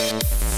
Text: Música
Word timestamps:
Música 0.00 0.49